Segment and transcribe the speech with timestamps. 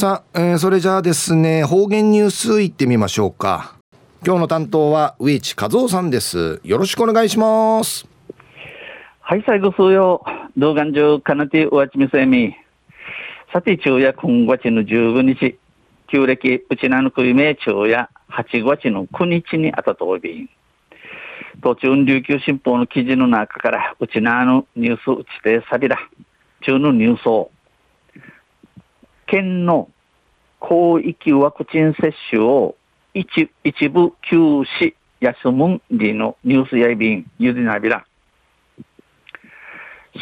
[0.00, 3.74] さあ、えー、それじゃあですね方言ニュースいってみましょうか。
[4.24, 6.58] 今日の担当は上地和夫さんです。
[6.64, 8.08] よろしくお願いします。
[9.20, 10.24] はい最後数曜。
[10.56, 12.56] 動画中かなておわちみせみ。
[13.52, 15.58] さて昼夜今月の15日。
[16.10, 18.08] 旧暦うちなのくいめ昼夜。
[18.30, 20.48] 8月の9日にあたとおび
[21.62, 25.98] 途中琉球新報の記事の中からうちなのニュースうちてさびら
[26.62, 27.50] 中のニュースを
[29.30, 29.88] 県の
[30.60, 32.74] 広域ワクチン接種を
[33.14, 38.04] 一一部休止休むんりのニュースやいびんゆでなびら。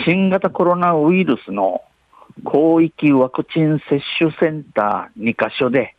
[0.05, 1.81] 新型コロナウイルスの
[2.45, 5.97] 広域ワクチン接種センター2カ所で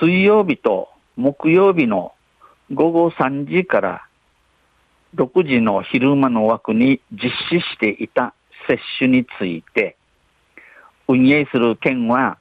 [0.00, 2.12] 水曜日と木曜日の
[2.72, 4.06] 午後3時から
[5.16, 8.32] 6時の昼間の枠に実施していた
[8.68, 9.96] 接種について
[11.08, 12.38] 運営する県は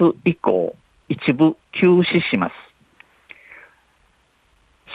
[0.00, 0.76] 明日以降
[1.08, 2.52] 一部休止します。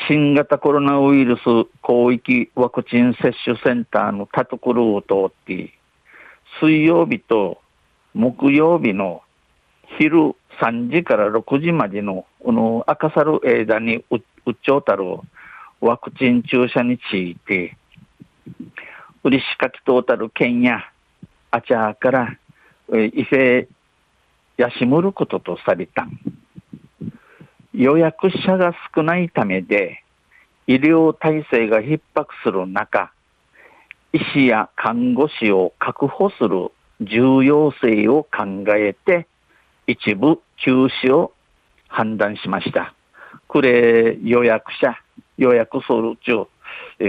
[0.07, 1.41] 新型コロナウイルス
[1.85, 5.73] 広域ワクチン接種センターのタトクルを通って
[6.61, 7.59] 水曜日と
[8.13, 9.21] 木曜日の
[9.97, 15.03] 昼3時から6時までのこの赤猿枝にうっちょうたる
[15.81, 17.77] ワクチン注射について、
[19.23, 20.79] うりしかきとうたる県や
[21.51, 22.37] あちゃから
[22.93, 23.67] 伊勢
[24.57, 26.07] やしむることとされた。
[27.73, 30.03] 予約者が少ないためで、
[30.65, 33.11] 医療体制が逼迫する中、
[34.13, 36.71] 医師や看護師を確保する
[37.01, 39.27] 重要性を考えて、
[39.85, 41.33] 一部休止を
[41.87, 42.93] 判断しました。
[43.47, 44.97] これ予約者、
[45.37, 46.47] 予約する中、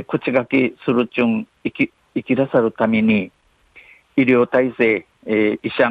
[0.06, 3.32] 口書きする中、生き、生き出さるために、
[4.16, 5.90] 医療体制、えー、医者、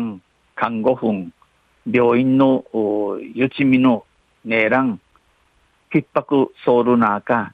[0.55, 1.31] 看護婦、
[1.85, 2.65] 病院の
[3.35, 4.03] ゆちみの
[4.43, 4.99] ねえらん、
[5.93, 7.53] 逼迫ソウルナーか、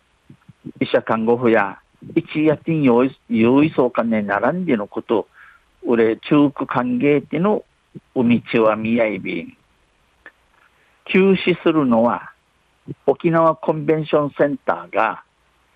[0.79, 1.79] 医者看護婦や、
[2.15, 5.27] 一夜賃用意そうかね、並んでのこと、
[5.85, 7.65] 俺、中区歓迎っての、
[8.15, 9.57] 海地は見合いび。
[11.11, 12.31] 休止するのは、
[13.05, 15.25] 沖縄コンベンションセンターが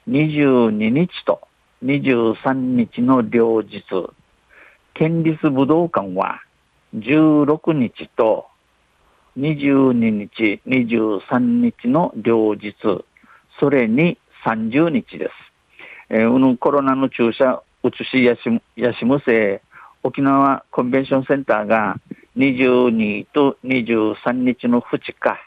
[0.07, 1.41] 22日と
[1.83, 3.83] 23日の両日、
[4.97, 6.41] 県立武道館は
[6.95, 8.47] 16日と
[9.37, 12.73] 22日、23日の両日、
[13.59, 15.31] それに30日です。
[16.09, 18.39] えー、うぬコロナの注射、うつしやし
[18.75, 19.61] やしむせ、
[20.01, 21.97] 沖縄コンベンションセンターが
[22.35, 25.37] 22と23日の2日、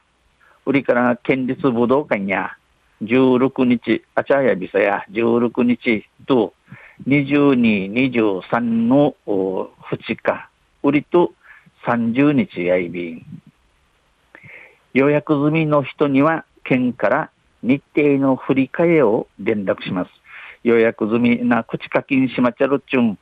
[0.65, 2.53] 売りから県立武道館や
[3.03, 6.55] 16日、あちゃやびさや16日と
[7.07, 9.69] 22、23の2
[10.23, 10.51] 日、
[10.83, 11.33] 売りと
[11.87, 13.27] 30日やいびん。
[14.93, 17.31] 予約済みの人には県から
[17.63, 20.11] 日程の振り替えを連絡します。
[20.63, 23.19] 予約済みな口課金しまちゃるちゅん、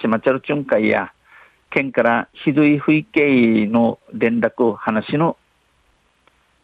[0.00, 1.12] しまちゃるちゅん会や、
[1.70, 5.36] 県からひどい風景の連絡話の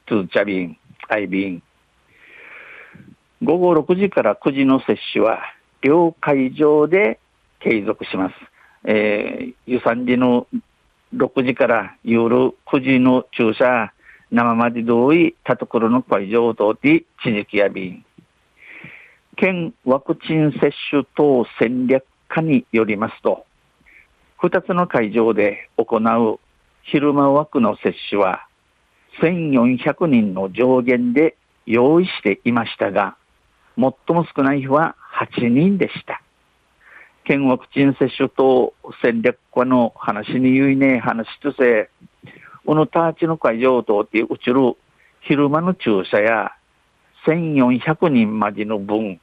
[0.06, 0.77] 通茶便、
[1.09, 1.62] I 便。
[3.43, 5.41] 午後6時から9時の接種は
[5.82, 7.19] 両会場で
[7.60, 8.34] 継続します。
[8.84, 10.47] えー、湯山時の
[11.15, 13.92] 6時から夜9時の注射、
[14.31, 18.04] 生まで同意、たところの会場を通って地域や便。
[19.37, 23.44] 県ワクチン接種等戦略課によりますと、
[24.41, 26.41] 2つの会場で行う
[26.82, 28.47] 昼間枠の接種は、
[29.21, 33.16] 1400人の上限で用意していましたが、
[33.76, 36.22] 最も少ない日は8人でした。
[37.25, 41.88] 県ワクチン接種等戦略課の話に言いねえ話とせ、
[42.66, 44.77] このターチの会場を通ってうちる
[45.21, 46.53] 昼間の注射や
[47.27, 49.21] 1400人までの分、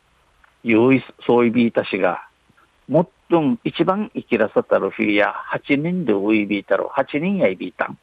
[0.64, 2.26] 有意そういびいたしが、
[2.88, 7.98] もっとん一番生きらさたる日や8人でウイビーたる8人やいびいたん。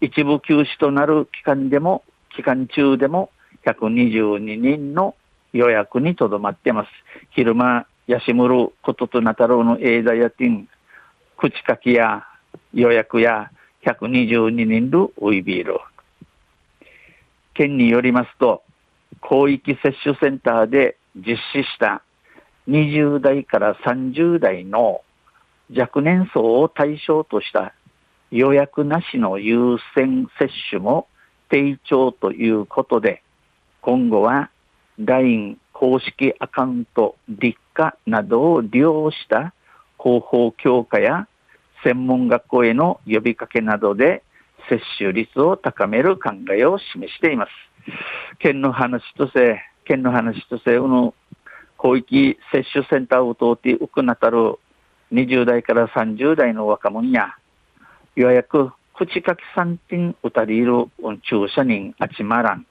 [0.00, 2.04] 一部休止となる期間でも、
[2.36, 3.30] 期間中でも
[3.66, 5.16] 122人の
[5.52, 6.88] 予約にとどまってます。
[7.30, 10.68] 昼間、やしむることとなたろうの映画やてん、
[11.36, 12.24] 口書きや
[12.72, 13.50] 予約や
[13.84, 15.78] 122人るウイビール。
[17.54, 18.62] 県によりますと、
[19.22, 22.02] 広域接種センターで実施した
[22.68, 25.02] 20代から30代の
[25.76, 27.74] 若年層を対象とした
[28.30, 31.06] 予約なしの優先接種も
[31.50, 33.22] 低調ということで、
[33.80, 34.50] 今後は
[35.04, 39.54] LINE 公式アカウント立夏などを利用した
[39.98, 41.28] 広報強化や
[41.84, 44.22] 専門学校への呼びかけなどで
[44.68, 47.50] 接種率を高める考えを示しています。
[48.38, 51.14] 県の話とせ、県の話とせ、うの
[51.80, 54.56] 広域接種センターを通ってうくなたる
[55.12, 57.34] 20代から30代の若者や、
[58.14, 60.86] 予約、口かき3点打たれる
[61.28, 62.66] 駐車人あちまらん。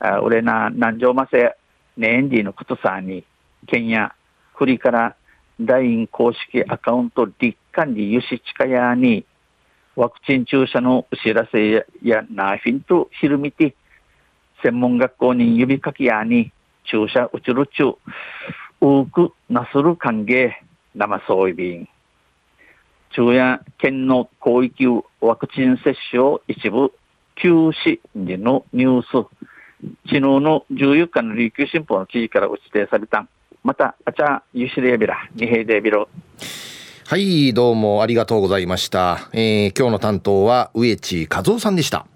[0.00, 1.54] あ俺な、南城ませ、
[1.96, 3.22] ねえんディのことさに、
[3.66, 4.14] 県や
[4.54, 5.14] 国から
[5.58, 9.26] LINE 公式アカウント立管理輸出近やに、
[9.96, 13.74] ワクチン注射のお知らせやナーフィンとひるみて、
[14.62, 16.50] 専門学校に指かきやに、
[16.84, 17.94] 注射打ちるちゅう、
[18.80, 20.52] 多くなする歓迎、
[20.94, 21.88] 生そういびん。
[23.10, 24.86] 昼夜県の広域
[25.20, 26.92] ワクチン接種を一部
[27.34, 29.26] 休止時のニュース、
[30.04, 33.26] 昨日の14日の琉球新報の記事から指定された。
[33.62, 36.08] また、あちゃ、ゆしれびら、にへいでびろ。
[37.06, 39.28] はい、どうもありがとうございました。
[39.32, 42.06] えー、今日の担当は植地和夫さんでした。